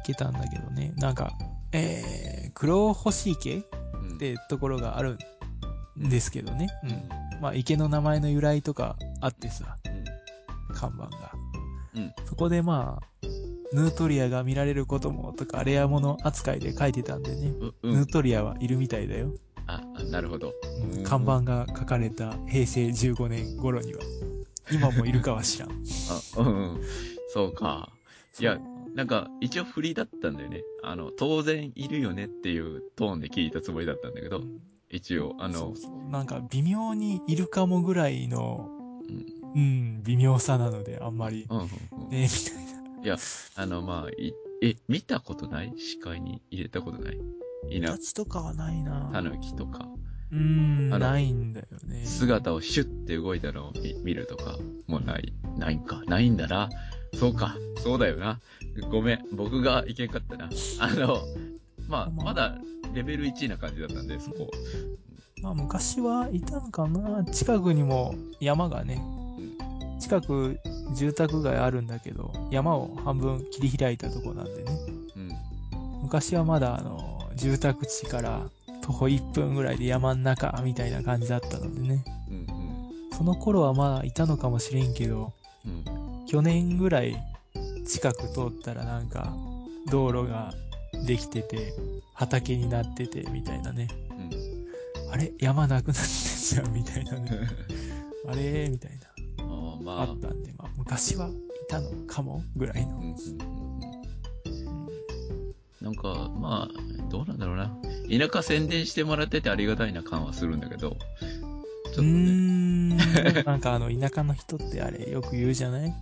[0.05, 1.33] けたんだけどね、なんか、
[1.73, 3.63] えー、黒星池
[3.95, 5.19] うんってところがある
[5.99, 6.69] んですけどね。
[6.85, 7.41] ううんん。
[7.41, 9.77] まあ、池の名前の由来とかあってさ、
[10.71, 11.33] う看板が。
[11.97, 13.27] うんそこでまあ、
[13.73, 17.49] ヌートリアが見られることもとか、レアもの扱いで書いてたんでね。
[17.49, 17.53] ん。
[17.61, 18.13] う、うんヌー。
[18.13, 19.33] トリアはいるみたいだよ。
[19.67, 20.55] あ、あなるほど。
[20.97, 24.01] うん看板が書かれた平成15年頃には。
[24.71, 25.71] 今もいるかは知らん。
[26.37, 26.81] あ、うんうん。
[27.29, 27.91] そうか。
[28.39, 28.59] いや
[28.95, 30.63] なんか、一応振りだったんだよね。
[30.83, 34.43] あの、当然いるよねっていうトーンで聞いたつもりだったんだけど、
[34.89, 35.75] 一応、ああの、
[36.11, 38.71] なんか微妙にいるかもぐらいの、
[39.09, 42.11] うんうん、微妙さなので、あんまり、うんうんうん。
[42.11, 42.65] ね、みたい
[42.97, 43.03] な。
[43.03, 43.17] いや、
[43.55, 45.73] あの、まあ、い、え、見たことない？
[45.79, 47.19] 視界に入れたことない？
[47.71, 49.89] いなタ、チとかはないなタヌキとか、
[50.31, 52.05] うん、ないんだよね。
[52.05, 56.69] 姿をシュッて動いたのを見見るとか、もうない、ないんか、ないんだな。
[57.15, 58.41] そうか、そうだよな。
[58.91, 60.51] ごめん、僕がいけんかったな。
[60.81, 61.19] あの、
[61.89, 62.59] まあ、まだ
[62.95, 64.51] レベル1な感じだったんで、そこ。
[65.47, 69.01] まあ昔はいたのかな近くにも山がね、
[70.01, 70.59] 近く
[70.97, 74.73] 住宅街あるんだけど、山を半分切り開いたとこなんでね。
[75.15, 76.03] うん。
[76.03, 78.51] 昔はまだあの、住宅地から
[78.83, 82.05] 徒歩1分ぐらいで山ん中みたいな感じだったのでね。
[82.29, 82.47] うん、
[83.17, 85.33] その頃はまあいたのかもしれんけど、
[85.65, 85.85] うん。
[86.19, 86.27] うん。
[86.27, 87.17] 去年ぐらい
[87.87, 89.33] 近く通ったらなんか
[89.93, 90.53] 道路が
[91.07, 91.73] できてて、
[92.15, 93.87] 畑になっててみたいなね。
[95.07, 95.13] うん。
[95.13, 97.31] あれ山なくなってんじゃんみたいなね。
[98.29, 99.45] あれみたいな。
[99.45, 101.33] あーまああ、ったんで、まあ昔はい
[101.69, 103.15] たのかもぐらいのうん。
[105.81, 107.71] なんか、まあ、どうなんだろうな。
[108.09, 112.09] 田舎宣伝してもらっててありがたいな感はするんだけど、ちょっとね。
[112.09, 112.97] ん。
[113.47, 115.95] なんかあの、田舎の人ってあれよく言うじゃない？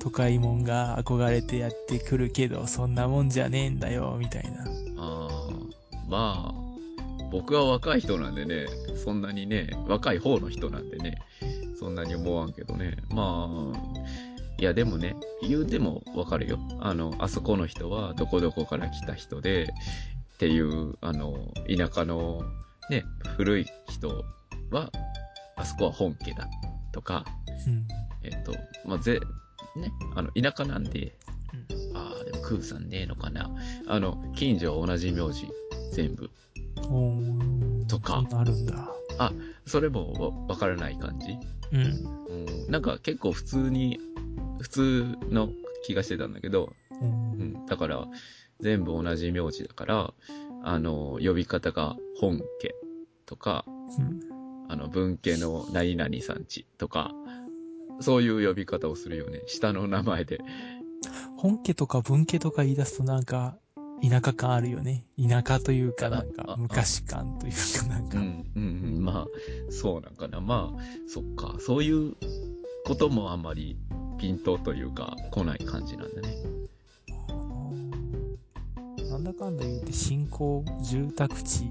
[0.00, 4.64] 都会もんが憧れてやってくるけど、そんなもんじゃねえんだよ、みたいな。
[4.98, 5.50] ああ、
[6.08, 6.65] まあ、
[7.30, 8.66] 僕は若い人なんでね、
[9.02, 11.18] そんなにね、若い方の人なんでね、
[11.78, 12.96] そんなに思わんけどね。
[13.10, 13.78] まあ、
[14.58, 16.58] いやでもね、言うてもわかるよ。
[16.80, 19.72] あの、あそこの人はどこどこから来た人で、
[20.34, 22.42] っていう、あの、田舎の
[22.90, 23.04] ね、
[23.36, 24.24] 古い人
[24.70, 24.90] は、
[25.56, 26.48] あそこは本家だ、
[26.92, 27.24] とか、
[27.66, 27.86] うん。
[28.22, 28.52] えっと、
[28.84, 29.20] まあ、ぜ、
[29.76, 31.16] ね、あの、田舎なんで、
[31.94, 33.50] ああ、でもクーさんねえのかな。
[33.86, 35.46] あの、近所は同じ名字、
[35.92, 36.30] 全部。
[37.88, 38.90] とかあるんだ。
[39.66, 41.38] それもわわからない感じ？
[41.72, 41.82] うん。
[42.28, 43.98] うん、なんか結構普通に、
[44.60, 45.48] 普通の
[45.84, 48.06] 気がしてたんだけど、うんうん、だから、
[48.60, 50.14] 全部同じ名字だから、
[50.62, 52.74] あの、呼び方が本家
[53.26, 54.20] とか、うん。
[54.68, 57.12] あの、文家の何々さんちとか、
[58.00, 59.42] そういう呼び方をするよね。
[59.46, 60.40] 下の名前で。
[61.36, 63.58] 本家とか文家とか言い出すとなんか、
[64.02, 65.04] 田舎感あるよね。
[65.20, 68.18] 田舎というかなんか、昔感というか なんか。
[68.18, 68.66] うん、うん、う
[69.00, 69.04] ん。
[69.04, 69.26] まあ、
[69.70, 70.40] そうなんかな。
[70.40, 71.56] まあ、そっか。
[71.60, 72.14] そういう
[72.84, 73.78] こともあんまり
[74.18, 76.36] ピントというか、来ない感じなんだね。
[79.10, 81.70] なんだかんだ言うて新興住宅地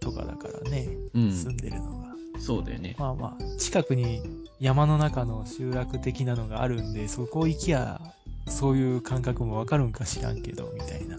[0.00, 1.32] とかだからね、うん。
[1.32, 2.12] 住んでるのが。
[2.40, 2.96] そうだよね。
[2.98, 4.20] まあまあ、近くに
[4.58, 8.00] 山の中の集落的なのがあるんで、そこ行きゃ、
[8.48, 11.18] そういう感覚もわかるんか知らんけど、みたいな。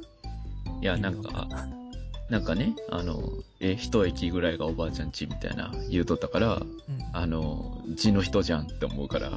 [0.81, 1.47] いや、なんか、
[2.29, 3.21] なんかね、あの、
[3.59, 6.67] え、一駅ぐらいがおばあちゃん家みたいな言うとったから、うん。
[7.13, 9.31] あの、地の人じゃんって思うから、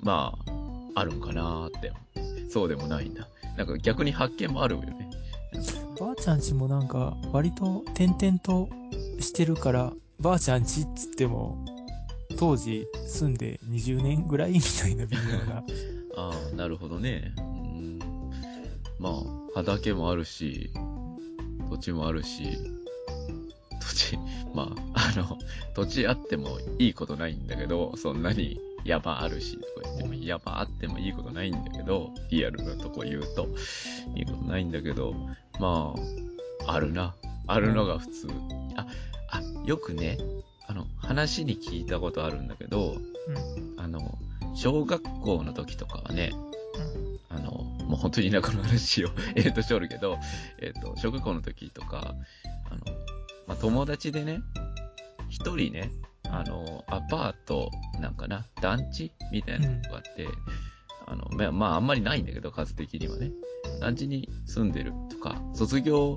[0.00, 2.50] まあ、あるんかなーって思って。
[2.50, 3.28] そうでもないんだ。
[3.56, 5.10] なんか逆に発見もあるよね。
[5.98, 8.68] ばあちゃんちもなんか、割と点々と
[9.20, 11.64] してるから、ばあちゃんちっつっても、
[12.38, 15.62] 当時住んで20年ぐらいみたいな微妙な。
[16.16, 17.34] ああ、なるほどね。
[19.00, 19.02] うん。
[19.02, 19.12] まあ、
[19.54, 20.70] 畑もあるし、
[21.70, 22.58] 土地もあるし、
[23.80, 24.18] 土地、
[24.54, 25.38] まあ、あの、
[25.74, 33.48] 土地あってもいいことないんだけど、そんなに山あるし、とか言っても、山あってもいいことないんだけど、リアルなとこ言うと、
[34.14, 35.14] いいことないんだけど、
[35.58, 35.94] ま
[36.66, 37.14] あ、あるな。
[37.46, 38.28] あるのが普通。
[38.76, 38.86] あ、
[39.30, 40.18] あ、よくね、
[40.66, 42.96] あの、話に聞いたことあるんだけど、
[43.76, 44.18] あの、
[44.54, 46.32] 小学校の時とかはね、
[47.28, 50.16] あの、もう本当に田舎の話を、 えっと、しょるけど、
[50.60, 52.14] えっ、と、小学校の時とか、
[52.70, 52.80] あの、
[53.48, 54.42] まあ、友達でね、
[55.28, 55.92] 一人ね、
[56.28, 57.68] あの、アパート
[58.00, 60.28] なんかな、団地みたいなのがあって、
[61.06, 63.32] あの、まあ、まあ、あんまりないんだけど、数的にはね。
[63.80, 66.16] 団地に住んでるとか、卒業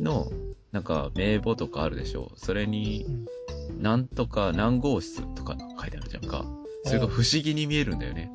[0.00, 0.26] の、
[0.72, 2.32] なんか、名簿とかあるでしょ。
[2.34, 3.82] それにう、ん。
[3.82, 6.44] なんとか何号室とか書いてあるじゃんか。
[6.84, 8.32] それが不思議に見えるんだよね。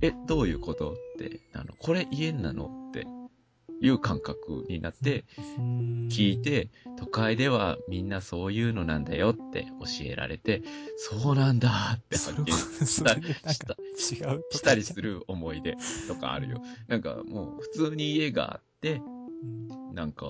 [0.00, 3.06] え、どういうことって、あの、これ家なのって
[3.80, 5.24] いう感覚になって、
[5.58, 10.62] うん聞い、て、都会ではみんなそういうのなんだよって教えられて、
[10.96, 16.62] そうなんだって発見した違うとしたりする思い出とかあるよ。
[16.86, 19.00] なんかもう普通に家があって、う
[19.74, 20.26] んなんか、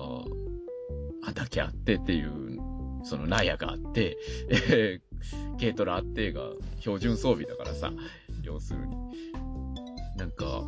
[1.21, 2.57] 畑あってっていう、
[3.03, 4.17] その納屋があって、
[4.49, 5.09] えー
[5.59, 6.41] 軽トラあってが
[6.79, 7.91] 標準装備だからさ、
[8.43, 8.95] 要するに。
[10.19, 10.63] なんか、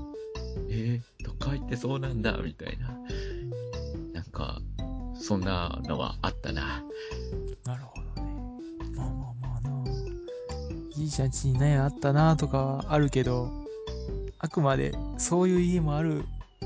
[0.70, 2.88] えー、都会ってそうなんだ、みたいな。
[4.14, 4.62] なんか、
[5.20, 6.82] そんなのはあったな。
[7.66, 8.34] なるほどね。
[8.96, 9.84] まあまあまあな
[10.96, 13.52] じいちゃん家にね、あったなとかはあるけど、
[14.40, 16.24] あくまでそういう家もある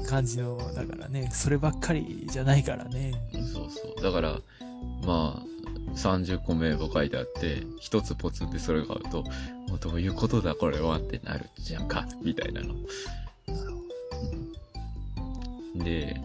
[0.08, 3.13] 感じの、だからね、そればっかりじゃないからね。
[3.52, 4.04] そうそう。
[4.04, 4.39] だから、
[5.04, 5.55] まあ、
[5.96, 9.24] 30個名簿書いてあって、一つポツンってそれがあると、
[9.68, 12.76] もうどういうことだこれはってなるじゃんか、みたいなの。
[15.84, 16.20] で、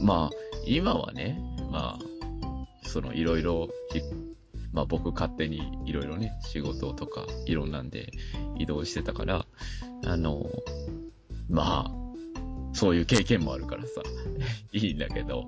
[0.00, 3.68] まあ、今はね、まあ、そのいろいろ、
[4.72, 8.10] まあ僕勝手にいろいろね、仕事とかいろんなんで
[8.58, 9.46] 移動してたから、
[10.04, 10.46] あの、
[11.48, 11.98] まあ、
[12.72, 14.02] そういう経験もあるからさ、
[14.72, 15.46] いいんだけど、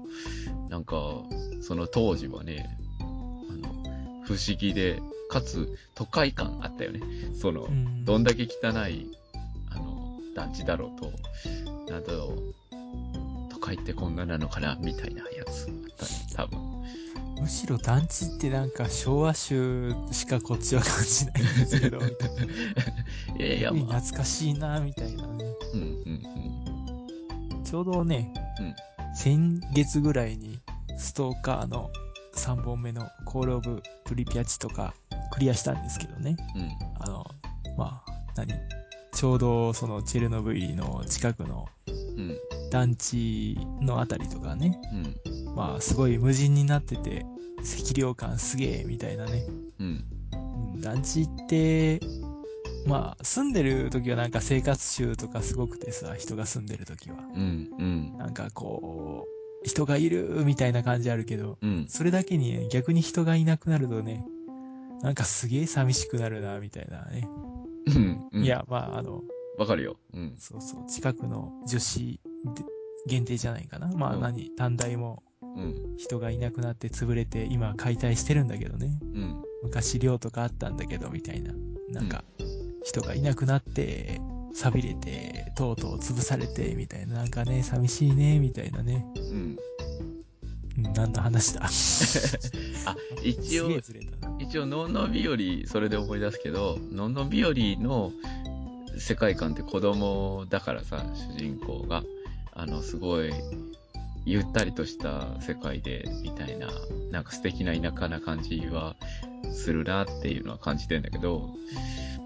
[0.68, 1.22] なんか、
[1.60, 2.78] その当時はね、
[4.30, 7.00] 不思議で、かつ都会感あったよね。
[7.34, 9.10] その、うんどんだけ汚い、
[9.70, 11.10] あの、団地だろうと、
[11.92, 16.60] なんだろう、都会ってこんななのかな、みたいなやつあったね、多分。
[17.40, 22.02] むしろ団地ってなんか昭和集しかこっちは感じないんですけど、い
[23.36, 25.44] いやいや、なまあ、懐かしいなみたいなね。
[25.74, 28.74] うん、うん、ちょうどね、うん
[29.12, 30.60] 先月ぐらいに
[30.96, 31.90] ストーカーの
[32.40, 34.94] 3本目のコールオブプリピアチとか
[35.32, 36.36] クリアしたんですけどね。
[36.54, 37.26] うん、うん、あの、
[37.76, 38.52] まあ、何？
[39.12, 42.36] ちょうどそのチェルノブイリの近くのうん、
[42.70, 47.24] 団地のあたりとかね、うん、まあすごい無人になってて、
[47.60, 49.44] 赤涼感すげえみたいなね。
[49.78, 50.04] うん、
[50.74, 52.00] うん団地って、
[52.86, 57.16] まあ住んでる時はなんか生活習とかすごくてさ、人が住んでる時は。
[57.34, 64.24] うん、うん、なんかこう、人がいるみたいな感じあるけど、うん、それだけにね、逆に人がいなくなるとね、
[65.02, 67.28] なんかすげえ寂しくなるな、みたいなね。
[67.86, 68.44] うん、うん。
[68.44, 69.22] い、や、まあ、あの、
[69.58, 69.96] わかるよ。
[70.14, 72.20] うん、そうそう、近くの女子
[72.54, 72.64] で
[73.06, 73.88] 限定じゃないかな。
[73.88, 78.98] まあうん何、短大もうん、人がいなくなって潰れて、今解体してるんだけどね。
[79.02, 81.52] うん、昔寮とかあったんだけど、みたいな。
[81.88, 82.22] なんか、
[82.84, 84.20] 人がいなくなって、
[84.54, 87.14] 錆びれて、とうとう潰されて、みたいな。
[87.14, 89.04] なんかね、寂しいね、みたいなね。
[89.16, 89.22] うん。
[89.22, 89.56] うん
[90.94, 91.62] 何の話だ？
[92.86, 93.70] あ、一応。
[94.38, 95.36] 一応、のんのん日和、
[95.66, 98.12] それで思い出すけど、のんのん日和の
[98.96, 102.02] 世界観って子供だからさ、主人公が。
[102.52, 103.32] あの、すごい、
[104.26, 106.68] ゆったりとした世界で、みたいな、
[107.10, 108.96] なんか素敵な田舎な感じは
[109.52, 111.50] するなっていうのは感じてんだけど、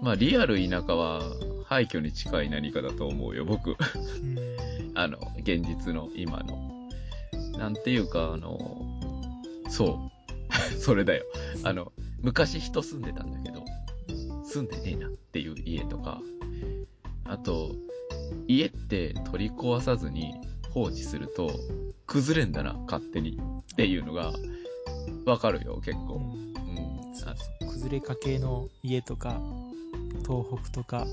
[0.01, 1.21] まあ、リアル田舎は
[1.65, 3.71] 廃墟に近い何かだと思うよ、僕。
[3.71, 4.55] うん
[4.95, 6.89] あの、現実の今の。
[7.59, 8.57] なんていうか、あの、
[9.69, 10.11] そう。
[10.79, 11.25] それだよ。
[11.63, 13.63] あの、昔人住んでたんだけど、
[14.45, 16.21] 住んでねえなっていう家とか、
[17.25, 17.75] あと、
[18.47, 20.33] 家って取り壊さずに
[20.71, 21.51] 放置すると、
[22.07, 23.37] 崩れんだな、勝手に。
[23.73, 24.33] っていうのが、
[25.25, 26.21] わかるよ、結構。
[27.59, 29.39] 崩れかけの家とか、
[30.23, 31.05] 東北とか、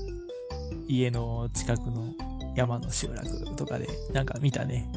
[0.87, 2.13] 家の近くの
[2.55, 4.89] 山の集落とかで、なんか見たね。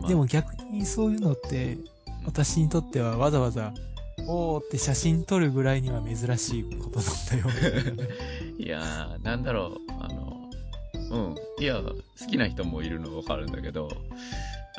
[0.00, 1.78] まあでも逆にそういうのって、
[2.24, 3.72] 私にとってはわざわざ、
[4.26, 8.06] おーって写真撮るぐらいには珍しいことなんだよ。
[8.58, 10.40] いやー、なんだろう、あの、
[11.10, 11.34] うん。
[11.58, 13.90] いや、好きな人もいるのわかるんだけど、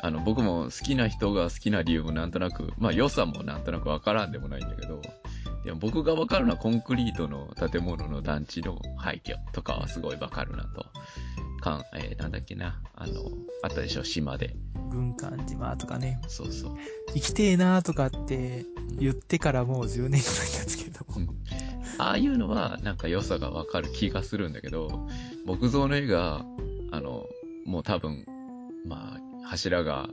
[0.00, 5.02] あの、僕も好きな人が好きな理由もなんとなく、まあ良さもなんとなくわからんでもないんだけど、
[5.64, 10.86] でも僕がわかるのはコンクリートの建物の団地の廃墟とかはすごいわかるなと。
[11.62, 13.22] かん、えーなんだっけな、あの、
[13.62, 14.56] あったでしょ、島で。
[14.90, 16.76] 軍艦島とかね、そうそう。
[17.14, 18.66] 生きてえなーとかって
[18.98, 21.06] 言ってからもう10年ぐらい経つけど。
[21.98, 25.06] ああいうのはなんか良さがわかる気がするんだけど、
[25.46, 26.44] 木造の絵が、
[26.90, 27.26] あの、
[27.64, 28.26] もう多分、
[28.86, 30.08] まあ、柱が、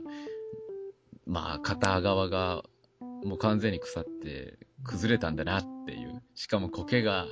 [1.26, 2.62] まあ、片側が、
[3.24, 6.22] もう完全に腐って崩れたんだなっていう。
[6.34, 7.26] しかも苔が、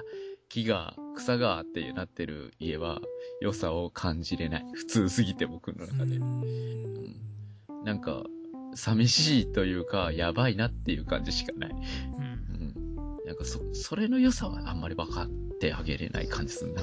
[0.48, 3.00] 木が、草がっていうなってる家は、
[3.40, 4.66] 良さを感じれない。
[4.72, 6.16] 普通すぎて僕の中で。
[6.16, 6.68] うーん
[7.84, 8.24] なんか、
[8.74, 11.70] 寂しいというか、やばいなっていう感じしかない。
[11.70, 13.26] うんうん。
[13.26, 15.28] なんかそ、それの良さはあんまり分かっ
[15.60, 16.82] てあげれない感じすんな。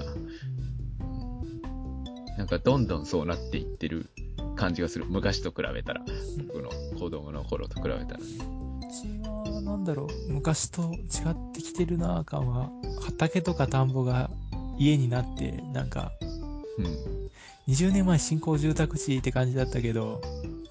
[2.38, 4.10] なんかどんどんそうなっていってる
[4.56, 5.06] 感じがする。
[5.06, 6.04] 昔と比べたら。
[6.47, 8.19] 僕の子供の頃と比べたら
[9.56, 12.70] は、なんだろう、昔と違ってきてるなぁ感は、
[13.02, 14.30] 畑とか田んぼが
[14.78, 16.12] 家になって、なんか、
[16.78, 16.86] うん。
[17.68, 20.22] 20年前新興住宅地って感じだったけど、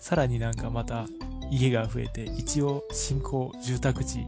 [0.00, 1.06] さらになんかまた
[1.50, 4.26] 家が増えて、一応新興住宅地、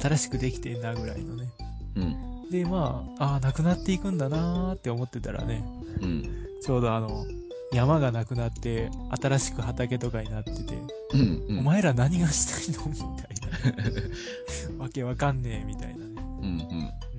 [0.00, 1.50] 新しくできてんなぐらいのね。
[1.96, 2.50] うん。
[2.50, 5.64] で、まあ、ああ、なくなっていくんだなーって思ってたらね、
[6.00, 6.22] うん。
[6.62, 7.24] ちょうどあの、
[7.72, 8.90] 山がなくなって、
[9.22, 10.74] 新しく畑とかになってて、
[11.14, 11.44] うん。
[11.48, 11.58] うん。
[11.60, 12.90] お前ら何がしたいの？
[12.90, 13.31] みたいな。
[14.78, 16.14] わけわかんねえ、みたいなね。
[16.18, 16.44] うん。
[16.44, 16.48] うん。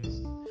[0.04, 0.46] うん。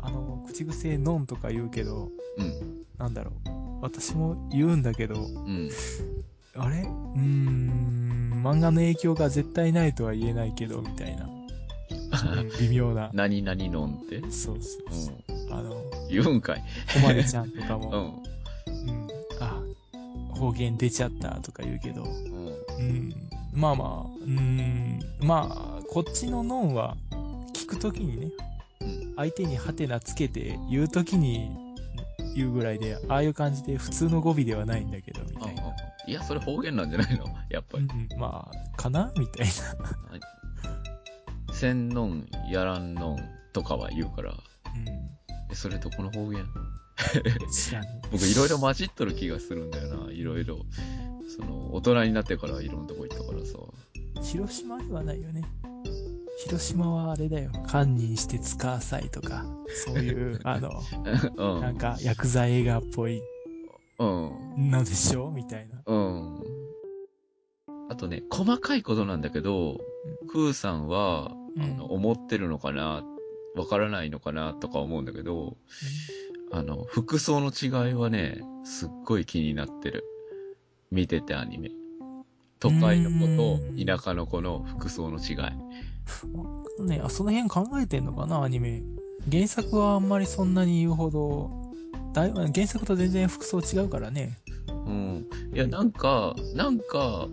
[0.00, 2.84] あ、あの、口癖ノンとか言うけど、うん。
[2.98, 3.34] なんだろう。
[3.82, 5.70] 私も言うんだけど、うん。
[6.56, 6.80] あれ？
[6.82, 11.26] うーん、漫画の影響が絶対ないとは言えないけど、みたいな。
[11.26, 11.28] う
[12.42, 13.10] ん微妙な。
[13.12, 14.20] 何々のんって？
[14.30, 15.32] そうそううそう。
[15.50, 15.52] ん。
[15.52, 16.62] あの、言うんかい。
[16.92, 17.92] こまりちゃんとかうも、 ん。
[17.92, 19.08] うん、
[19.40, 19.62] あ、
[20.34, 22.37] 方言出ちゃったとか言うけど、うん。
[22.78, 23.14] うん、
[23.52, 26.96] まあまあ、うん、まあ、こっちのノンは、
[27.54, 28.28] 聞くときにね、
[28.80, 29.14] うん。
[29.16, 31.50] 相手にハテナつけて言うときに
[32.34, 35.62] 言うぐらいで、ああいう感じで普通の語尾ではないんだけど、みたいな。
[36.06, 37.24] いや、それ方言なんじゃないの？
[37.50, 37.84] やっぱり。
[37.84, 39.12] うん、まあ、かな？
[39.18, 39.52] みたいな。
[41.52, 43.18] せんのん、やらんのん
[43.52, 44.34] とかは言うから、う
[45.50, 46.46] え、それどこの方言？
[48.12, 50.58] 僕いろいろ混じっとる気がするんだよな、いろいろ。
[51.28, 53.58] その、大人になってからいろんなとこ行ったからさ。
[54.22, 55.42] 広島ではないよね。
[56.44, 57.50] 広島はあれだよ。
[57.66, 59.44] 堪忍して使わさいとか、
[59.84, 60.70] そういう、 あの、
[61.36, 61.60] うん。
[61.60, 63.20] なんか、ヤクザ映画っぽい
[63.98, 64.70] うん。
[64.70, 65.30] のでしょ？
[65.30, 65.82] みたいな。
[65.86, 66.40] うん。
[67.90, 69.78] あとね、細かいことなんだけど、
[70.30, 73.04] クーさんは、うんあの、思ってるのかな、
[73.56, 74.54] わからないのかな？
[74.54, 75.56] とか思うんだけど、
[76.52, 80.04] あの、服装の違いはね、すっごい気になってる。
[80.90, 81.70] 見ててアニメ。
[82.60, 85.36] 都会の子うんと田舎の子の服装の違い。
[86.78, 88.82] うんね、あその辺考えてんのかなアニメ。
[89.30, 91.50] 原作はあんまりそんなに言うほど、
[92.12, 94.38] だい原作と全然服装違うからね。
[94.68, 95.26] うん。
[95.52, 97.28] いや、なんか、なんか、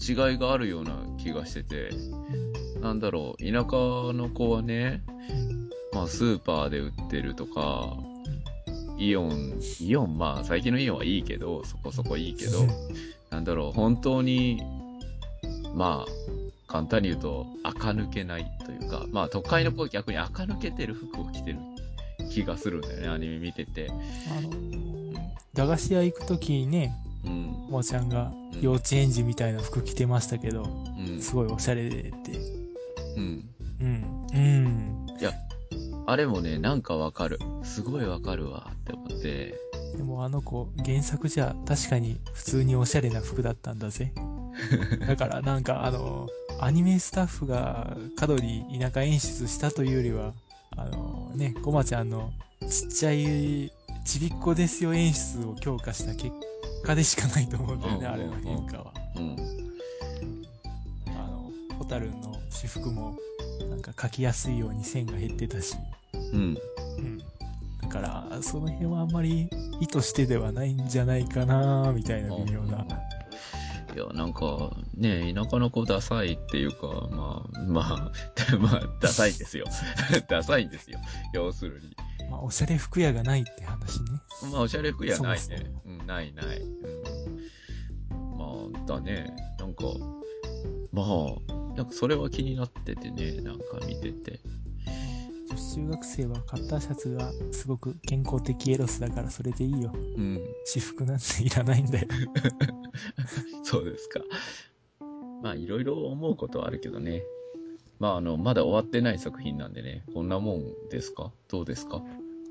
[0.00, 1.90] 違いがあるような気がしてて、
[2.80, 7.96] なんだろう、田舎の子はね、うんまあ、スーパーで売ってるとか、
[8.98, 12.66] イオン、イオン、まあ、最近のイオンはいいけど、そこそこいいけど、
[13.30, 14.62] なんだろう、本当に、
[15.74, 21.58] まあ、簡単に言うと、垢抜けないというか、まあ、都会の子は逆に垢抜けてる服を着てる
[22.30, 23.90] 気がするんだよね、アニメ見てて。
[23.90, 25.16] あのー、
[25.54, 26.92] 駄菓子屋行くときにね、
[27.24, 27.66] うん。
[27.70, 30.64] おばちゃんが幼稚園児みたいな服着てましたけど、
[30.98, 31.20] うん。
[31.20, 32.32] すごいおしゃれでって。
[33.16, 33.48] うん。
[33.80, 34.26] うん。
[34.34, 34.93] うん。
[36.06, 37.38] あれもね、なんかわかる。
[37.62, 39.54] すごいわかるわって思って。
[39.96, 44.12] でもあの子、原作じゃ確かに普通におしゃれな服だったんだぜ。
[45.06, 46.28] だからなんかあの、
[46.60, 50.34] アニメスタッフが過度に田舎演出したというよりは、
[50.76, 52.32] あのね、コマちゃんの
[52.68, 53.72] ちっちゃい
[54.04, 56.30] ちびっこですよ演出を強化した結
[56.84, 58.92] 果でしかないと思うんだよね、うんあれの変化は。
[59.16, 59.36] うん。
[61.16, 63.16] あの、ホタルンの私服も
[63.68, 65.76] なんか描きやすいように線が減ってたし、
[66.32, 66.58] うん。
[66.98, 67.18] うん。
[67.82, 69.48] だから、その辺はあんまり
[69.80, 72.86] 意図してではないんじゃないかなみたいな微妙な。
[73.94, 78.12] いや、なんか、ね、田舎の子ダサいっていうか、まあ、まあ、
[78.58, 79.66] まあ、ダサいんですよ。
[80.28, 80.98] ダサいんですよ。
[81.32, 81.94] 要するに。
[82.28, 84.06] まあ、おしゃれ服屋がないって話ね。
[84.50, 85.72] まあ、おしゃれ服やないね。
[85.86, 86.60] うん、ないない。
[86.60, 88.36] うん。
[88.36, 89.32] まあ、だね。
[89.60, 89.84] なんか、
[90.94, 94.40] まあ、なんかそれは気になっててね、なんか見てて。
[95.50, 99.92] 女子中学生はカッターシャツがすごく健康的エロスだからそれでいいよ。
[99.94, 100.40] うん。
[100.64, 102.08] 私服なんていらないんだよ。
[103.62, 104.20] そうですか。
[105.42, 107.22] まあ、いろいろ思うことはあるけどね。
[107.98, 111.32] まあ、あの、まだ終わってない作品なんでね、こんなもんですか？
[111.48, 112.02] どうですか？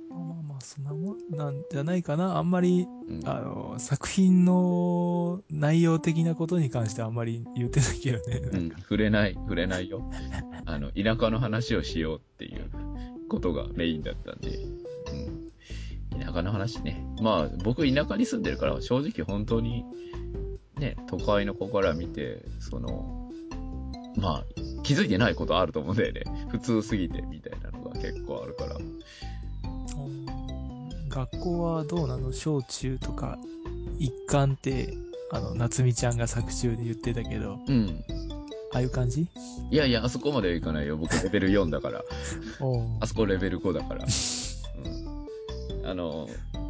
[0.10, 2.38] まあまあまあ、そんなもんなんじゃないかな。
[2.38, 3.22] あんまり、うん。
[3.28, 8.38] あの、作品の内容的なことに関してはあんまり言ってないけどね。
[8.51, 10.10] うん、触れない、触れないよ。
[10.66, 12.70] あの、田舎の話をしようっていう
[13.28, 14.58] ことがメインだったんで。
[16.12, 16.20] うん。
[16.20, 17.06] 田舎の話ね。
[17.22, 19.84] まあ、僕田舎に住んでるから、正直本当に、
[20.78, 23.32] ね、都会の子から見て、その、
[24.16, 24.45] まあ、
[24.84, 26.24] 気づいてないことあると思うんだよね。
[26.49, 28.78] 普通すぎてみたいなのが結構あるから。
[31.16, 32.32] うん学校はどうなの？
[32.32, 33.38] 小中とか
[33.99, 34.93] 一貫って、
[35.32, 38.03] あの、夏美ちゃんが作中で言ってたけど、うん。
[38.74, 39.28] ああいう感じ？
[39.70, 40.97] いやいや、あそこまではいかないよ。
[40.97, 42.03] 僕レベル4だから。
[42.99, 44.05] あそこレベル5だから。
[44.05, 45.88] うん。
[45.88, 46.28] あの、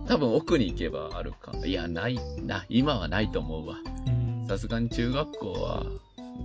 [0.07, 1.53] 多分奥に行けばあるか。
[1.65, 2.65] いや、ないな。
[2.67, 3.77] 今はないと思うわ。
[4.07, 5.85] うんさすがに中学校は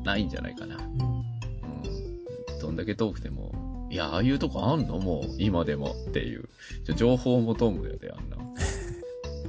[0.05, 0.77] ないんじゃないかな。
[0.77, 2.61] うんうん。
[2.61, 3.51] どんだけ遠くても。
[3.91, 4.99] いや、ああいうとこあんの？
[4.99, 6.49] もう、今でもっていう。
[6.87, 8.37] ちょ情報を求むよね、あんな。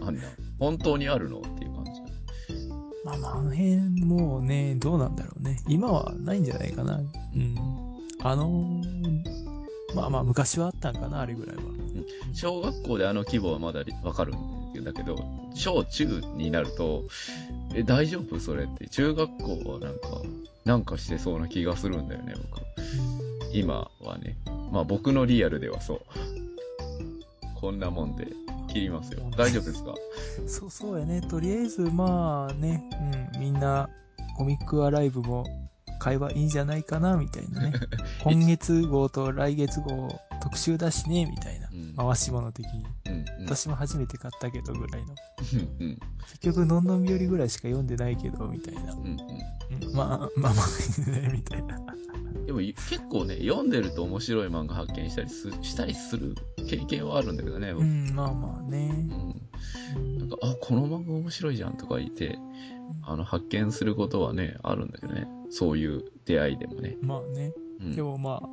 [0.08, 0.24] あんな。
[0.60, 1.40] 本当にあるの？
[1.40, 1.92] っていう感じ。
[3.06, 5.60] まあまあ、あの辺もうね、どうなんだろうね。
[5.68, 6.98] 今はないんじゃないかな。
[6.98, 7.56] うん。
[8.22, 9.24] あのー
[9.96, 11.64] まあまあ、昔はあったんかな、あれぐらいは。
[12.34, 15.16] 小学校であの規模はまだわかるんだけど、
[15.56, 17.06] 小中になると、
[17.74, 18.40] え、大丈夫？
[18.40, 18.88] それって。
[18.88, 20.22] 中学校はなんか、
[20.66, 22.62] なんかしてそうな気がするんだよね、僕。
[23.54, 24.38] 今はね。
[24.72, 26.02] まあ僕のリアルではそう。
[27.60, 28.28] こんなもんで
[28.68, 29.22] 切りますよ。
[29.38, 29.94] 大丈夫ですか？
[30.48, 31.22] そう、そうやね。
[31.22, 32.84] とりあえず、まあね、
[33.34, 33.90] うん、みんな、
[34.38, 35.46] コミックアライブも
[36.00, 37.74] 買えばいいんじゃないかな、みたいなね。
[38.24, 40.08] 今月号と来月号
[40.42, 41.76] 特集だしね、みたいなう。
[41.76, 41.94] ん。
[41.98, 42.86] 回し物的に。
[43.08, 43.14] うん。
[43.40, 43.46] うん。
[43.46, 45.16] 私も初めて買ったけどぐらいの。
[45.80, 45.88] うん。
[45.88, 46.00] うん。
[46.28, 48.94] 結局、のんのんびよりぐらいしか読んでないけど、みたいな。
[48.94, 49.18] うん。
[49.82, 51.59] うん、まあ、まあまあ、ね、みたい
[53.42, 56.36] 読んでると面白い漫画発見したりすしたりする
[56.70, 57.84] 経験はあるんだけどね、僕。
[57.84, 58.90] うん、まあまあね。
[59.12, 62.38] うんなんか、あ、この漫画面白いじゃんとか言って、
[63.04, 65.28] あの、発見することはね、あるんだけどね。
[65.50, 66.98] そういう出会いでもね。
[67.02, 67.54] まあね。
[67.82, 68.50] うんでもまあ、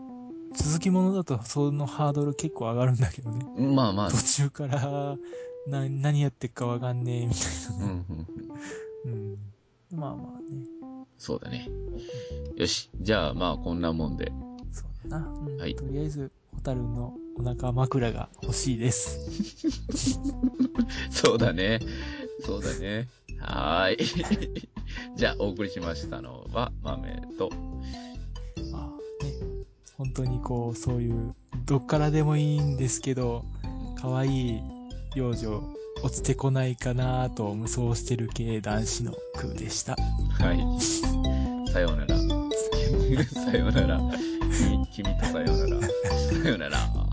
[0.55, 3.45] 続きものだとそのハードル結構上がるんだけどね。
[3.75, 5.17] まあまあ、途中から、
[5.67, 7.41] な、何やってっかわかんねえ、みた
[7.75, 7.97] いなうん、うね。
[7.97, 9.37] ん、うん。
[9.93, 9.99] うん。
[9.99, 10.67] まあまあね。
[11.19, 11.69] そうだね。
[12.57, 12.91] よし。
[13.01, 14.33] じゃあ、まあ、こんなもんで。
[14.77, 15.27] そうだな。
[15.27, 15.57] うん。
[15.57, 19.19] はいとりあえず、ホタルのお腹枕が欲しいです。
[21.11, 21.81] そうだね。
[22.45, 23.09] そうだね。
[23.39, 24.69] はーい。
[25.17, 27.51] じゃあ、お送りしましたのは、豆と、
[28.71, 29.33] まあね。
[29.97, 33.45] 本当にこう、そういう、どっからでもいいんですけど、
[33.97, 34.61] 可愛い
[35.15, 35.63] 幼女、
[36.03, 39.97] 落ちてこないかなと無双してる系男子の空でした。
[40.39, 41.73] はい。
[41.73, 42.17] さようなら。
[42.17, 44.01] さようなら。
[44.97, 45.83] 君君とさようなら。
[46.43, 47.06] さようなら。